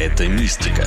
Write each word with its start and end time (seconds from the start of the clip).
Какая-то 0.00 0.28
мистика. 0.28 0.86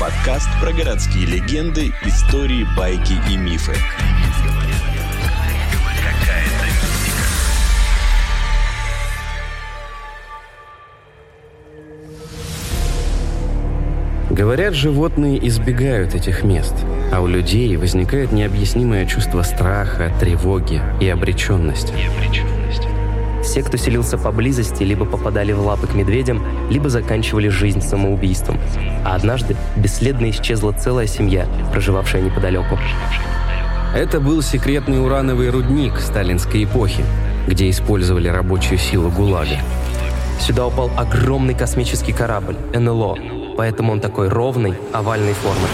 Подкаст 0.00 0.48
про 0.60 0.72
городские 0.72 1.26
легенды, 1.26 1.92
истории, 2.04 2.66
байки 2.76 3.12
и 3.30 3.36
мифы. 3.36 3.74
Говорят, 14.30 14.74
животные 14.74 15.46
избегают 15.46 16.16
этих 16.16 16.42
мест, 16.42 16.74
а 17.12 17.20
у 17.20 17.28
людей 17.28 17.76
возникает 17.76 18.32
необъяснимое 18.32 19.06
чувство 19.06 19.42
страха, 19.42 20.12
тревоги 20.18 20.82
и 21.00 21.08
обреченности. 21.08 21.94
Все, 23.52 23.62
кто 23.62 23.76
селился 23.76 24.16
поблизости, 24.16 24.82
либо 24.82 25.04
попадали 25.04 25.52
в 25.52 25.60
лапы 25.60 25.86
к 25.86 25.92
медведям, 25.92 26.42
либо 26.70 26.88
заканчивали 26.88 27.48
жизнь 27.48 27.82
самоубийством. 27.82 28.58
А 29.04 29.14
однажды 29.14 29.56
бесследно 29.76 30.30
исчезла 30.30 30.72
целая 30.72 31.06
семья, 31.06 31.46
проживавшая 31.70 32.22
неподалеку. 32.22 32.78
Это 33.94 34.20
был 34.20 34.40
секретный 34.40 35.04
урановый 35.04 35.50
рудник 35.50 36.00
сталинской 36.00 36.64
эпохи, 36.64 37.04
где 37.46 37.68
использовали 37.68 38.28
рабочую 38.28 38.78
силу 38.78 39.10
ГУЛАГа. 39.10 39.58
Сюда 40.40 40.66
упал 40.66 40.90
огромный 40.96 41.52
космический 41.52 42.14
корабль 42.14 42.56
НЛО, 42.72 43.18
поэтому 43.58 43.92
он 43.92 44.00
такой 44.00 44.30
ровный, 44.30 44.72
овальной 44.94 45.34
формы. 45.34 45.68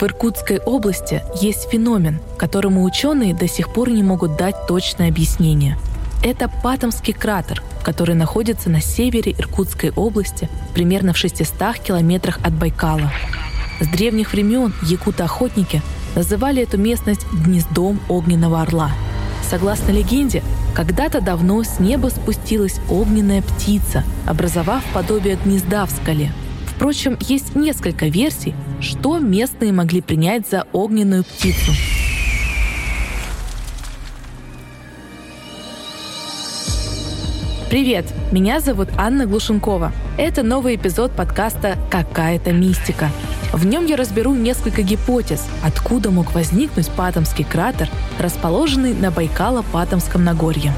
В 0.00 0.02
Иркутской 0.02 0.58
области 0.60 1.22
есть 1.42 1.68
феномен, 1.68 2.20
которому 2.38 2.84
ученые 2.84 3.34
до 3.34 3.46
сих 3.46 3.70
пор 3.70 3.90
не 3.90 4.02
могут 4.02 4.38
дать 4.38 4.66
точное 4.66 5.08
объяснение. 5.08 5.76
Это 6.24 6.50
Патомский 6.62 7.12
кратер, 7.12 7.62
который 7.82 8.14
находится 8.14 8.70
на 8.70 8.80
севере 8.80 9.32
Иркутской 9.32 9.90
области, 9.90 10.48
примерно 10.72 11.12
в 11.12 11.18
600 11.18 11.78
километрах 11.80 12.38
от 12.42 12.54
Байкала. 12.54 13.12
С 13.80 13.88
древних 13.88 14.32
времен 14.32 14.72
якуты-охотники 14.82 15.82
называли 16.16 16.62
эту 16.62 16.78
местность 16.78 17.26
гнездом 17.30 18.00
огненного 18.08 18.62
орла. 18.62 18.92
Согласно 19.50 19.90
легенде, 19.90 20.42
когда-то 20.74 21.20
давно 21.20 21.62
с 21.62 21.78
неба 21.78 22.08
спустилась 22.08 22.80
огненная 22.88 23.42
птица, 23.42 24.04
образовав 24.26 24.82
подобие 24.94 25.36
гнезда 25.36 25.84
в 25.84 25.90
скале. 25.90 26.32
Впрочем, 26.80 27.18
есть 27.20 27.54
несколько 27.54 28.06
версий, 28.06 28.54
что 28.80 29.18
местные 29.18 29.70
могли 29.70 30.00
принять 30.00 30.48
за 30.48 30.64
огненную 30.72 31.24
птицу. 31.24 31.72
Привет, 37.68 38.06
меня 38.32 38.60
зовут 38.60 38.88
Анна 38.96 39.26
Глушенкова. 39.26 39.92
Это 40.16 40.42
новый 40.42 40.76
эпизод 40.76 41.12
подкаста 41.12 41.76
«Какая-то 41.90 42.52
мистика». 42.52 43.10
В 43.52 43.66
нем 43.66 43.84
я 43.84 43.96
разберу 43.96 44.34
несколько 44.34 44.80
гипотез, 44.80 45.44
откуда 45.62 46.10
мог 46.10 46.32
возникнуть 46.32 46.88
Патомский 46.92 47.44
кратер, 47.44 47.90
расположенный 48.18 48.94
на 48.94 49.10
Байкало-Патомском 49.10 50.22
Нагорье. 50.22 50.72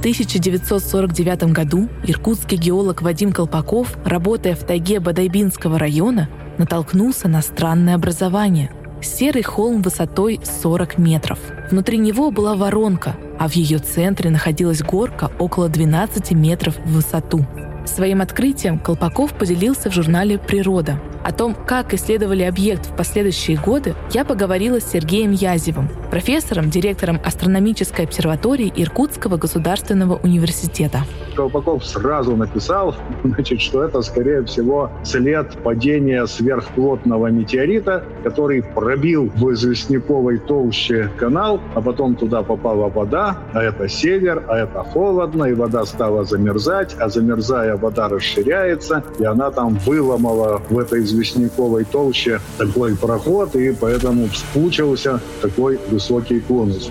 1949 0.00 1.52
году 1.52 1.90
иркутский 2.04 2.56
геолог 2.56 3.02
Вадим 3.02 3.32
Колпаков, 3.32 3.98
работая 4.02 4.54
в 4.54 4.60
тайге 4.60 4.98
Бадайбинского 4.98 5.78
района, 5.78 6.30
натолкнулся 6.56 7.28
на 7.28 7.42
странное 7.42 7.96
образование– 7.96 8.72
серый 9.02 9.42
холм 9.42 9.82
высотой 9.82 10.40
40 10.42 10.96
метров. 10.96 11.38
Внутри 11.70 11.98
него 11.98 12.30
была 12.30 12.54
воронка, 12.54 13.16
а 13.38 13.46
в 13.46 13.52
ее 13.52 13.78
центре 13.78 14.30
находилась 14.30 14.82
горка 14.82 15.30
около 15.38 15.68
12 15.68 16.32
метров 16.32 16.76
в 16.78 16.94
высоту. 16.94 17.44
Своим 17.84 18.22
открытием 18.22 18.78
Колпаков 18.78 19.34
поделился 19.34 19.90
в 19.90 19.94
журнале 19.94 20.38
«Природа». 20.38 20.98
О 21.22 21.32
том, 21.32 21.54
как 21.54 21.92
исследовали 21.92 22.42
объект 22.42 22.86
в 22.86 22.96
последующие 22.96 23.58
годы, 23.58 23.94
я 24.12 24.24
поговорила 24.24 24.80
с 24.80 24.90
Сергеем 24.90 25.32
Язевым, 25.32 25.88
профессором, 26.10 26.70
директором 26.70 27.20
астрономической 27.22 28.06
обсерватории 28.06 28.72
Иркутского 28.74 29.36
государственного 29.36 30.16
университета. 30.16 31.00
Колпаков 31.36 31.84
сразу 31.84 32.36
написал, 32.36 32.94
значит, 33.24 33.60
что 33.60 33.82
это, 33.84 34.00
скорее 34.00 34.44
всего, 34.44 34.90
след 35.04 35.62
падения 35.62 36.26
сверхплотного 36.26 37.26
метеорита, 37.26 38.04
который 38.24 38.62
пробил 38.62 39.30
в 39.34 39.52
известняковой 39.52 40.38
толще 40.38 41.10
канал, 41.18 41.60
а 41.74 41.82
потом 41.82 42.16
туда 42.16 42.42
попала 42.42 42.88
вода, 42.88 43.38
а 43.52 43.62
это 43.62 43.88
север, 43.88 44.44
а 44.48 44.58
это 44.58 44.82
холодно, 44.84 45.44
и 45.44 45.54
вода 45.54 45.84
стала 45.84 46.24
замерзать, 46.24 46.96
а 46.98 47.10
замерзая 47.10 47.76
вода 47.76 48.08
расширяется, 48.08 49.04
и 49.18 49.24
она 49.24 49.50
там 49.50 49.74
выломала 49.86 50.62
в 50.70 50.78
этой 50.78 51.09
известняковой 51.10 51.84
толще 51.84 52.40
такой 52.58 52.96
проход, 52.96 53.54
и 53.56 53.72
поэтому 53.72 54.28
вспучился 54.28 55.20
такой 55.42 55.78
высокий 55.90 56.40
конус. 56.40 56.90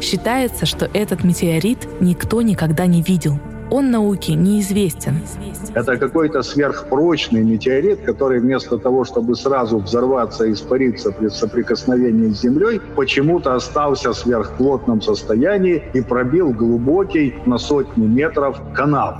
Считается, 0.00 0.66
что 0.66 0.88
этот 0.92 1.24
метеорит 1.24 1.88
никто 2.00 2.42
никогда 2.42 2.86
не 2.86 3.02
видел. 3.02 3.38
Он 3.70 3.90
науке 3.90 4.34
неизвестен. 4.34 5.20
Это 5.74 5.96
какой-то 5.96 6.42
сверхпрочный 6.42 7.42
метеорит, 7.42 8.02
который 8.02 8.38
вместо 8.38 8.78
того, 8.78 9.04
чтобы 9.04 9.34
сразу 9.34 9.78
взорваться 9.78 10.44
и 10.44 10.52
испариться 10.52 11.10
при 11.10 11.28
соприкосновении 11.28 12.32
с 12.32 12.42
Землей, 12.42 12.80
почему-то 12.94 13.54
остался 13.54 14.12
в 14.12 14.14
сверхплотном 14.14 15.00
состоянии 15.00 15.82
и 15.94 16.02
пробил 16.02 16.52
глубокий 16.52 17.34
на 17.46 17.58
сотни 17.58 18.06
метров 18.06 18.60
канал. 18.74 19.16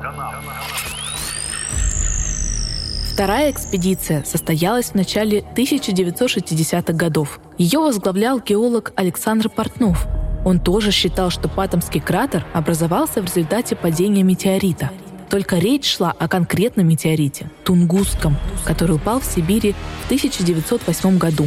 Вторая 3.15 3.53
экспедиция 3.53 4.25
состоялась 4.25 4.87
в 4.87 4.95
начале 4.97 5.45
1960-х 5.55 6.93
годов. 6.95 7.39
Ее 7.59 7.79
возглавлял 7.79 8.41
геолог 8.41 8.93
Александр 8.97 9.49
Портнов. 9.49 10.09
Он 10.45 10.59
тоже 10.59 10.91
считал, 10.91 11.31
что 11.31 11.49
Патомский 11.49 12.01
кратер 12.01 12.45
образовался 12.53 13.23
в 13.23 13.27
результате 13.27 13.77
падения 13.77 14.25
метеорита. 14.25 14.91
Только 15.31 15.59
речь 15.59 15.95
шла 15.95 16.11
о 16.11 16.27
конкретном 16.27 16.89
метеорите– 16.89 17.49
Тунгусском, 17.65 18.37
который 18.65 18.97
упал 18.97 19.21
в 19.21 19.25
Сибири 19.25 19.77
в 20.03 20.07
1908 20.07 21.17
году. 21.17 21.47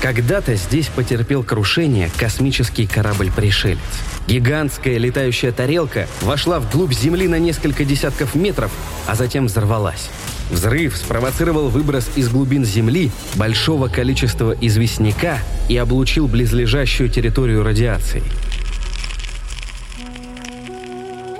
Когда-то 0.00 0.54
здесь 0.54 0.88
потерпел 0.88 1.44
крушение 1.44 2.10
космический 2.18 2.86
корабль-пришелец. 2.86 3.78
Гигантская 4.26 4.96
летающая 4.96 5.52
тарелка 5.52 6.06
вошла 6.22 6.58
вглубь 6.58 6.94
Земли 6.94 7.28
на 7.28 7.38
несколько 7.38 7.84
десятков 7.84 8.34
метров, 8.34 8.72
а 9.06 9.14
затем 9.14 9.46
взорвалась. 9.46 10.08
Взрыв 10.50 10.96
спровоцировал 10.96 11.68
выброс 11.68 12.10
из 12.16 12.30
глубин 12.30 12.64
Земли 12.64 13.10
большого 13.34 13.88
количества 13.88 14.56
известняка 14.58 15.38
и 15.68 15.76
облучил 15.76 16.28
близлежащую 16.28 17.10
территорию 17.10 17.62
радиацией. 17.62 18.24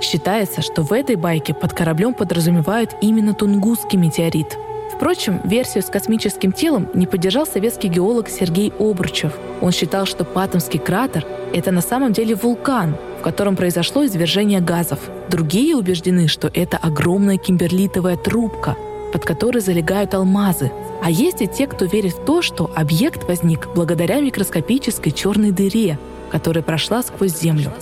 Считается, 0.02 0.60
что 0.60 0.82
в 0.82 0.92
этой 0.92 1.16
байке 1.16 1.54
под 1.54 1.72
кораблем 1.72 2.12
подразумевают 2.12 2.90
именно 3.00 3.32
Тунгусский 3.32 3.96
метеорит– 3.96 4.58
Впрочем, 5.00 5.40
версию 5.44 5.82
с 5.82 5.86
космическим 5.86 6.52
телом 6.52 6.90
не 6.92 7.06
поддержал 7.06 7.46
советский 7.46 7.88
геолог 7.88 8.28
Сергей 8.28 8.70
Обручев. 8.78 9.32
Он 9.62 9.72
считал, 9.72 10.04
что 10.04 10.26
Патомский 10.26 10.78
кратер— 10.78 11.24
это 11.54 11.70
на 11.70 11.80
самом 11.80 12.12
деле 12.12 12.34
вулкан, 12.34 12.96
в 13.18 13.22
котором 13.22 13.56
произошло 13.56 14.04
извержение 14.04 14.60
газов. 14.60 14.98
Другие 15.30 15.74
убеждены, 15.74 16.28
что 16.28 16.50
это 16.52 16.76
огромная 16.76 17.38
кимберлитовая 17.38 18.18
трубка, 18.18 18.76
под 19.10 19.24
которой 19.24 19.62
залегают 19.62 20.12
алмазы. 20.12 20.70
А 21.02 21.10
есть 21.10 21.40
и 21.40 21.48
те, 21.48 21.66
кто 21.66 21.86
верит 21.86 22.12
в 22.12 22.24
то, 22.26 22.42
что 22.42 22.70
объект 22.76 23.26
возник 23.26 23.68
благодаря 23.74 24.20
микроскопической 24.20 25.12
черной 25.12 25.50
дыре, 25.50 25.98
которая 26.30 26.62
прошла 26.62 27.02
сквозь 27.02 27.40
Землю. 27.40 27.72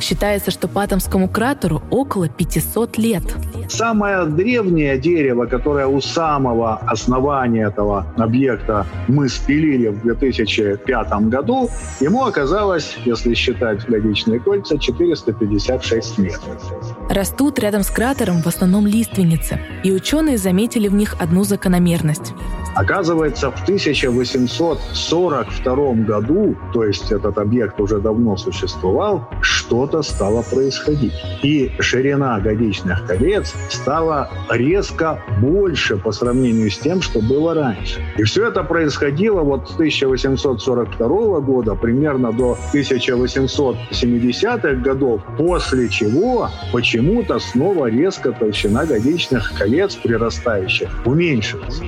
Считается, 0.00 0.52
что 0.52 0.68
Патомскому 0.68 1.28
кратеру 1.28 1.82
около 1.90 2.28
500 2.28 2.96
лет. 2.96 3.24
Самое 3.70 4.26
древнее 4.26 4.98
дерево, 4.98 5.46
которое 5.46 5.86
у 5.86 6.00
самого 6.00 6.80
основания 6.86 7.68
этого 7.68 8.04
объекта 8.16 8.84
мы 9.06 9.28
спилили 9.28 9.86
в 9.88 10.02
2005 10.02 11.12
году, 11.28 11.70
ему 12.00 12.24
оказалось, 12.24 12.98
если 13.04 13.34
считать 13.34 13.88
годичные 13.88 14.40
кольца, 14.40 14.76
456 14.76 16.18
метров. 16.18 16.60
Растут 17.08 17.60
рядом 17.60 17.82
с 17.82 17.90
кратером 17.90 18.42
в 18.42 18.48
основном 18.48 18.88
лиственницы, 18.88 19.60
и 19.84 19.92
ученые 19.92 20.36
заметили 20.36 20.88
в 20.88 20.94
них 20.94 21.14
одну 21.20 21.44
закономерность. 21.44 22.34
Оказывается, 22.74 23.52
в 23.52 23.62
1842 23.62 25.92
году, 26.04 26.56
то 26.72 26.84
есть 26.84 27.12
этот 27.12 27.38
объект 27.38 27.80
уже 27.80 28.00
давно 28.00 28.36
существовал, 28.36 29.28
что-то 29.70 30.02
стало 30.02 30.42
происходить. 30.42 31.12
И 31.44 31.70
ширина 31.78 32.40
годичных 32.40 33.06
колец 33.06 33.54
стала 33.68 34.28
резко 34.50 35.22
больше 35.40 35.96
по 35.96 36.10
сравнению 36.10 36.72
с 36.72 36.78
тем, 36.78 37.00
что 37.00 37.20
было 37.20 37.54
раньше. 37.54 38.00
И 38.18 38.24
все 38.24 38.48
это 38.48 38.64
происходило 38.64 39.42
вот 39.42 39.70
с 39.70 39.74
1842 39.74 41.40
года 41.40 41.76
примерно 41.76 42.32
до 42.32 42.58
1870-х 42.74 44.74
годов, 44.82 45.22
после 45.38 45.88
чего 45.88 46.50
почему-то 46.72 47.38
снова 47.38 47.86
резко 47.86 48.32
толщина 48.32 48.84
годичных 48.86 49.52
колец 49.56 49.94
прирастающих 49.94 50.90
уменьшилась. 51.04 51.80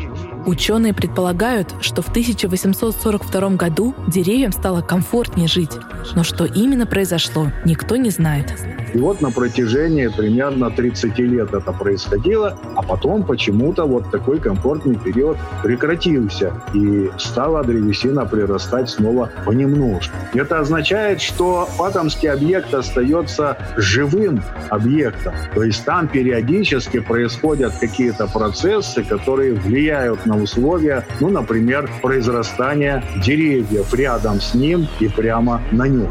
Ученые 0.44 0.92
предполагают, 0.92 1.74
что 1.80 2.02
в 2.02 2.08
1842 2.08 3.50
году 3.50 3.94
деревьям 4.08 4.52
стало 4.52 4.82
комфортнее 4.82 5.46
жить, 5.46 5.70
но 6.14 6.24
что 6.24 6.44
именно 6.44 6.84
произошло, 6.84 7.52
никто 7.64 7.96
не 7.96 8.10
знает. 8.10 8.52
И 8.94 8.98
вот 8.98 9.20
на 9.20 9.30
протяжении 9.30 10.08
примерно 10.08 10.70
30 10.70 11.18
лет 11.18 11.54
это 11.54 11.72
происходило, 11.72 12.58
а 12.76 12.82
потом 12.82 13.24
почему-то 13.24 13.84
вот 13.84 14.10
такой 14.10 14.38
комфортный 14.38 14.96
период 14.96 15.38
прекратился, 15.62 16.52
и 16.74 17.10
стала 17.18 17.62
древесина 17.64 18.26
прирастать 18.26 18.90
снова 18.90 19.30
понемножку. 19.44 20.14
Это 20.34 20.60
означает, 20.60 21.20
что 21.20 21.68
атомский 21.78 22.30
объект 22.30 22.74
остается 22.74 23.56
живым 23.76 24.42
объектом, 24.70 25.34
то 25.54 25.62
есть 25.62 25.84
там 25.84 26.08
периодически 26.08 27.00
происходят 27.00 27.72
какие-то 27.80 28.26
процессы, 28.26 29.02
которые 29.02 29.54
влияют 29.54 30.26
на 30.26 30.36
условия, 30.36 31.06
ну, 31.20 31.30
например, 31.30 31.88
произрастания 32.02 33.02
деревьев 33.24 33.92
рядом 33.94 34.40
с 34.40 34.54
ним 34.54 34.86
и 35.00 35.08
прямо 35.08 35.60
на 35.72 35.88
нем. 35.88 36.10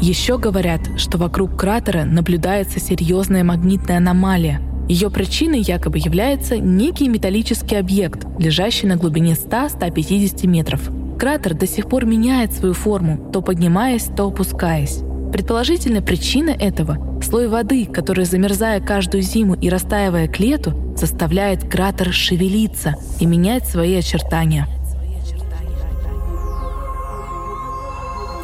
Еще 0.00 0.38
говорят, 0.38 0.80
что 0.96 1.18
вокруг 1.18 1.56
кратера 1.56 2.04
наблюдается 2.04 2.78
серьезная 2.78 3.42
магнитная 3.42 3.96
аномалия. 3.96 4.60
Ее 4.88 5.10
причиной 5.10 5.60
якобы 5.60 5.98
является 5.98 6.56
некий 6.56 7.08
металлический 7.08 7.74
объект, 7.74 8.24
лежащий 8.38 8.86
на 8.86 8.96
глубине 8.96 9.32
100-150 9.32 10.46
метров. 10.46 10.88
Кратер 11.18 11.54
до 11.54 11.66
сих 11.66 11.88
пор 11.88 12.04
меняет 12.04 12.52
свою 12.52 12.74
форму, 12.74 13.30
то 13.32 13.42
поднимаясь, 13.42 14.04
то 14.16 14.28
опускаясь. 14.28 15.00
Предположительно, 15.32 16.00
причина 16.00 16.50
этого– 16.50 17.20
слой 17.22 17.48
воды, 17.48 17.84
который, 17.84 18.24
замерзая 18.24 18.80
каждую 18.80 19.22
зиму 19.22 19.54
и 19.54 19.68
растаивая 19.68 20.28
к 20.28 20.38
лету, 20.38 20.94
заставляет 20.96 21.68
кратер 21.68 22.12
шевелиться 22.12 22.94
и 23.18 23.26
менять 23.26 23.66
свои 23.66 23.96
очертания– 23.96 24.68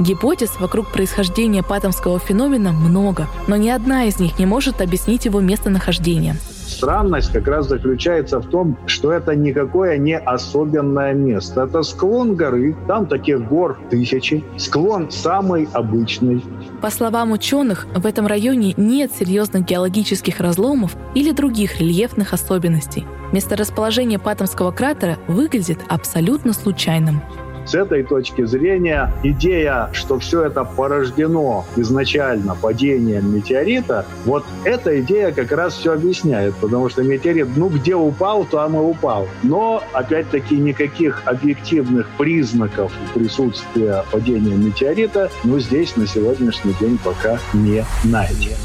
Гипотез 0.04 0.60
вокруг 0.60 0.92
происхождения 0.92 1.62
патомского 1.62 2.18
феномена 2.18 2.72
много, 2.72 3.26
но 3.46 3.56
ни 3.56 3.70
одна 3.70 4.04
из 4.04 4.20
них 4.20 4.38
не 4.38 4.44
может 4.44 4.82
объяснить 4.82 5.24
его 5.24 5.40
местонахождение. 5.40 6.36
Странность 6.66 7.32
как 7.32 7.48
раз 7.48 7.68
заключается 7.68 8.38
в 8.40 8.46
том, 8.50 8.76
что 8.84 9.12
это 9.12 9.34
никакое 9.34 9.96
не 9.96 10.18
особенное 10.18 11.14
место. 11.14 11.62
Это 11.62 11.82
склон 11.82 12.34
горы, 12.34 12.76
там 12.86 13.06
таких 13.06 13.48
гор 13.48 13.78
тысячи. 13.88 14.44
Склон 14.58 15.10
самый 15.10 15.68
обычный. 15.72 16.44
По 16.82 16.90
словам 16.90 17.32
ученых, 17.32 17.86
в 17.94 18.04
этом 18.04 18.26
районе 18.26 18.74
нет 18.76 19.10
серьезных 19.18 19.64
геологических 19.64 20.38
разломов 20.38 20.96
или 21.14 21.30
других 21.30 21.80
рельефных 21.80 22.34
особенностей. 22.34 23.06
Месторасположение 23.32 24.18
Патомского 24.18 24.70
кратера 24.70 25.16
выглядит 25.28 25.78
абсолютно 25.88 26.52
случайным. 26.52 27.22
С 27.66 27.74
этой 27.74 28.02
точки 28.02 28.44
зрения 28.44 29.12
идея, 29.22 29.88
что 29.92 30.18
все 30.18 30.44
это 30.44 30.64
порождено 30.64 31.64
изначально 31.76 32.54
падением 32.54 33.34
метеорита, 33.34 34.04
вот 34.24 34.44
эта 34.64 35.00
идея 35.00 35.32
как 35.32 35.50
раз 35.52 35.74
все 35.74 35.94
объясняет, 35.94 36.54
потому 36.56 36.88
что 36.88 37.02
метеорит, 37.02 37.48
ну 37.56 37.68
где 37.68 37.94
упал, 37.94 38.44
там 38.44 38.76
и 38.76 38.80
упал. 38.80 39.26
Но, 39.42 39.82
опять-таки, 39.92 40.56
никаких 40.56 41.22
объективных 41.24 42.06
признаков 42.18 42.92
присутствия 43.14 44.04
падения 44.10 44.56
метеорита, 44.56 45.30
ну 45.42 45.58
здесь 45.58 45.96
на 45.96 46.06
сегодняшний 46.06 46.74
день 46.80 46.98
пока 47.02 47.38
не 47.54 47.84
найдено. 48.04 48.56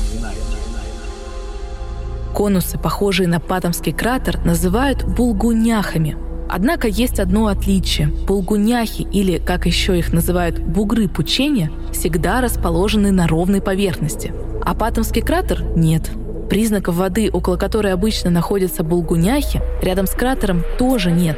Конусы, 2.34 2.78
похожие 2.78 3.28
на 3.28 3.40
Патомский 3.40 3.92
кратер, 3.92 4.40
называют 4.46 5.04
булгуняхами– 5.04 6.18
Однако 6.50 6.88
есть 6.88 7.19
одно 7.19 7.48
отличие. 7.48 8.07
Полгуняхи, 8.28 9.04
или, 9.04 9.38
как 9.38 9.68
еще 9.68 9.98
их 10.00 10.12
называют, 10.12 10.57
бугры 10.60 11.07
пучения, 11.07 11.72
всегда 11.94 12.42
расположены 12.42 13.12
на 13.12 13.28
ровной 13.28 13.62
поверхности. 13.62 14.34
А 14.63 14.74
Патомский 14.74 15.22
кратер– 15.22 15.63
нет. 15.75 16.10
Признаков 16.50 16.96
воды, 16.96 17.30
около 17.31 17.56
которой 17.56 17.94
обычно 17.94 18.31
находятся 18.31 18.84
булгуняхи, 18.84 19.62
рядом 19.84 20.07
с 20.07 20.12
кратером 20.12 20.63
тоже 20.80 21.12
нет. 21.12 21.38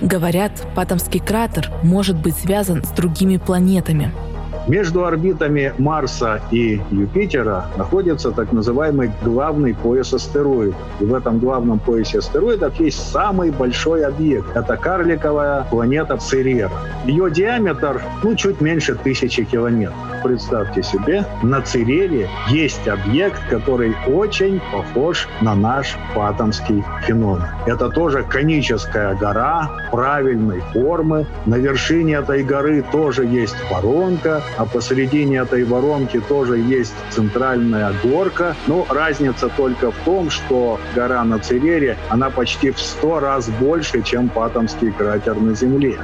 Говорят, 0.00 0.52
Патомский 0.74 1.20
кратер 1.20 1.70
может 1.84 2.20
быть 2.20 2.34
связан 2.34 2.84
с 2.84 2.88
другими 2.88 3.36
планетами– 3.36 4.12
между 4.70 5.04
орбитами 5.04 5.74
Марса 5.78 6.40
и 6.52 6.80
Юпитера 6.92 7.66
находится 7.76 8.30
так 8.30 8.52
называемый 8.52 9.10
главный 9.22 9.74
пояс 9.74 10.14
астероидов. 10.14 10.76
И 11.00 11.04
в 11.04 11.12
этом 11.12 11.40
главном 11.40 11.80
поясе 11.80 12.18
астероидов 12.18 12.78
есть 12.78 13.10
самый 13.10 13.50
большой 13.50 14.06
объект. 14.06 14.56
Это 14.56 14.76
карликовая 14.76 15.64
планета 15.70 16.16
Церера. 16.18 16.70
Ее 17.04 17.30
диаметр, 17.30 18.00
ну, 18.22 18.36
чуть 18.36 18.60
меньше 18.60 18.94
тысячи 18.94 19.42
километров. 19.42 19.96
Представьте 20.22 20.82
себе, 20.82 21.24
на 21.42 21.62
Церере 21.62 22.28
есть 22.48 22.86
объект, 22.86 23.40
который 23.48 23.96
очень 24.06 24.60
похож 24.70 25.26
на 25.40 25.54
наш 25.54 25.96
патомский 26.14 26.84
феномен. 27.06 27.42
Это 27.66 27.88
тоже 27.88 28.22
коническая 28.22 29.14
гора 29.14 29.70
правильной 29.90 30.60
формы. 30.72 31.26
На 31.46 31.56
вершине 31.56 32.16
этой 32.16 32.44
горы 32.44 32.84
тоже 32.92 33.24
есть 33.24 33.56
воронка, 33.70 34.42
а 34.60 34.66
посередине 34.66 35.38
этой 35.38 35.64
воронки 35.64 36.20
тоже 36.20 36.58
есть 36.58 36.92
центральная 37.08 37.94
горка. 38.02 38.54
Но 38.66 38.86
разница 38.90 39.48
только 39.48 39.90
в 39.90 39.96
том, 40.04 40.28
что 40.28 40.78
гора 40.94 41.24
на 41.24 41.38
Церере, 41.38 41.96
она 42.10 42.28
почти 42.28 42.70
в 42.70 42.78
сто 42.78 43.20
раз 43.20 43.48
больше, 43.48 44.02
чем 44.02 44.28
Патомский 44.28 44.92
кратер 44.92 45.36
на 45.36 45.54
Земле. 45.54 45.98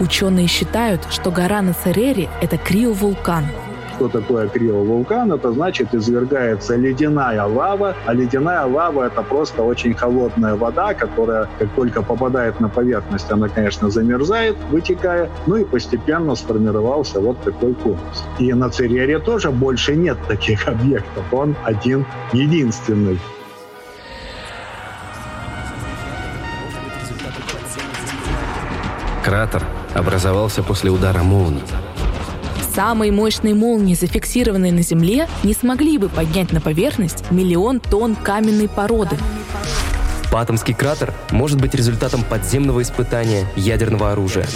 Ученые 0.00 0.48
считают, 0.48 1.06
что 1.10 1.30
гора 1.30 1.62
на 1.62 1.74
Церере– 1.74 2.28
это 2.42 2.58
криовулкан, 2.58 3.44
что 3.96 4.08
такое 4.08 4.48
криовулкан? 4.48 5.32
Это 5.32 5.52
значит, 5.52 5.94
извергается 5.94 6.76
ледяная 6.76 7.44
лава, 7.44 7.94
а 8.04 8.12
ледяная 8.12 8.66
лава— 8.66 9.06
это 9.06 9.22
просто 9.22 9.62
очень 9.62 9.94
холодная 9.94 10.54
вода, 10.54 10.92
которая, 10.92 11.48
как 11.58 11.70
только 11.70 12.02
попадает 12.02 12.60
на 12.60 12.68
поверхность, 12.68 13.30
она, 13.32 13.48
конечно, 13.48 13.90
замерзает, 13.90 14.56
вытекая, 14.70 15.30
ну 15.46 15.56
и 15.56 15.64
постепенно 15.64 16.34
сформировался 16.34 17.20
вот 17.20 17.42
такой 17.42 17.74
конус. 17.74 18.24
И 18.38 18.52
на 18.52 18.68
Церере 18.68 19.18
тоже 19.18 19.50
больше 19.50 19.96
нет 19.96 20.18
таких 20.28 20.68
объектов, 20.68 21.24
он 21.32 21.56
один 21.64 22.04
единственный. 22.32 23.18
Кратер 29.24 29.62
образовался 29.94 30.62
после 30.62 30.90
удара 30.90 31.22
молнии. 31.22 31.62
Самые 32.76 33.10
мощные 33.10 33.54
молнии, 33.54 33.94
зафиксированные 33.94 34.70
на 34.70 34.82
Земле, 34.82 35.30
не 35.42 35.54
смогли 35.54 35.96
бы 35.96 36.10
поднять 36.10 36.52
на 36.52 36.60
поверхность 36.60 37.30
миллион 37.30 37.80
тонн 37.80 38.14
каменной 38.14 38.68
породы. 38.68 39.16
Патомский 40.30 40.74
кратер 40.74 41.14
может 41.30 41.58
быть 41.58 41.74
результатом 41.74 42.22
подземного 42.22 42.82
испытания 42.82 43.46
ядерного 43.56 44.12
оружия. 44.12 44.46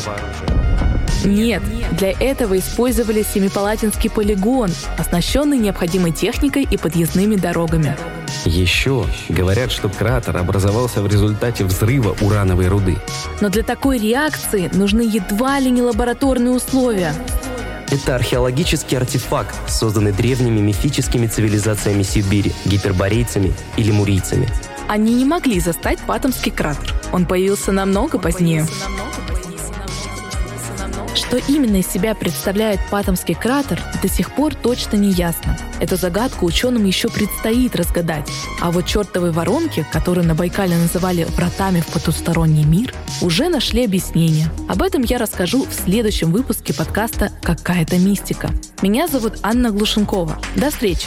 Нет, 1.25 1.63
для 1.93 2.11
этого 2.11 2.59
использовали 2.59 3.23
Семипалатинский 3.23 4.11
полигон, 4.11 4.71
оснащенный 4.99 5.57
необходимой 5.57 6.13
техникой 6.13 6.69
и 6.71 6.77
подъездными 6.77 7.37
дорогами. 7.37 7.97
Еще 8.45 9.07
говорят, 9.31 9.73
что 9.73 9.89
кратер 9.89 10.37
образовался 10.37 11.01
в 11.01 11.07
результате 11.07 11.65
взрыва 11.65 12.15
урановой 12.21 12.69
руды. 12.69 12.99
Но 13.41 13.49
для 13.49 13.63
такой 13.63 13.99
реакции 13.99 14.69
нужны 14.75 15.01
едва 15.01 15.59
ли 15.59 15.71
не 15.71 15.81
лабораторные 15.81 16.53
условия. 16.53 17.15
Это 17.91 18.15
археологический 18.15 18.97
артефакт, 18.97 19.55
созданный 19.69 20.13
древними 20.13 20.61
мифическими 20.61 21.27
цивилизациями 21.27 22.05
Сибири, 22.05 22.53
гиперборейцами 22.65 23.53
или 23.77 23.91
мурийцами. 23.91 24.49
Они 24.89 25.15
не 25.15 25.25
могли 25.25 25.59
застать 25.61 25.99
Патомский 26.01 26.53
кратер. 26.53 26.95
Он 27.13 27.27
появился 27.27 27.73
намного 27.73 28.19
позднее. 28.19 28.67
Что 31.31 31.39
именно 31.47 31.77
из 31.77 31.87
себя 31.87 32.17
представляет 32.17 32.81
Патомский 32.91 33.37
кратер, 33.37 33.81
до 34.03 34.09
сих 34.09 34.33
пор 34.33 34.53
точно 34.53 34.97
не 34.97 35.13
ясно. 35.13 35.57
Эту 35.79 35.95
загадку 35.95 36.45
ученым 36.45 36.85
еще 36.85 37.09
предстоит 37.09 37.77
разгадать. 37.77 38.29
А 38.61 38.73
вот 38.73 38.87
чертовой 38.87 39.31
воронки, 39.31 39.87
которую 39.93 40.27
на 40.27 40.35
Байкале 40.35 40.77
называли 40.77 41.23
«вратами 41.37 41.83
в 41.83 41.87
потусторонний 41.87 42.65
мир», 42.65 42.93
уже 43.23 43.49
нашли 43.49 43.85
объяснение. 43.85 44.49
Об 44.69 44.83
этом 44.83 45.03
я 45.03 45.19
расскажу 45.19 45.67
в 45.67 45.73
следующем 45.73 46.33
выпуске 46.33 46.75
подкаста 46.75 47.31
«Какая-то 47.43 47.97
мистика». 47.97 48.51
Меня 48.83 49.07
зовут 49.07 49.35
Анна 49.45 49.71
Глушенкова. 49.71 50.37
До 50.57 50.71
встречи! 50.71 51.07